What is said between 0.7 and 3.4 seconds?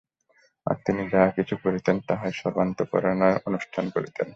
তিনি যাহা কিছু করিতেন, তাহাই সর্বান্তঃকরণে